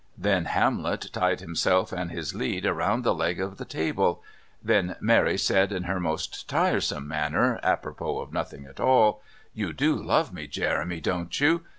[0.17, 4.23] Then Hamlet tied himself and his "lead" round the leg of the table;
[4.59, 9.21] then Mary said in her most tiresome manner, apropos of nothing at all,
[9.53, 11.65] "You do love me, Jeremy, don't you?"